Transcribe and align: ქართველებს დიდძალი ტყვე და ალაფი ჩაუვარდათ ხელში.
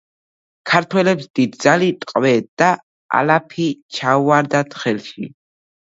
ქართველებს 0.69 1.27
დიდძალი 1.39 1.89
ტყვე 2.05 2.33
და 2.63 2.69
ალაფი 3.19 3.69
ჩაუვარდათ 3.99 4.79
ხელში. 4.83 5.29